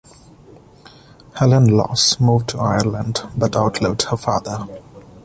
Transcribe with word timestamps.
Helen 1.35 1.77
Laws 1.77 2.19
moved 2.19 2.49
to 2.49 2.57
Ireland 2.57 3.21
but 3.37 3.55
outlived 3.55 4.01
her 4.09 4.17
father. 4.17 4.65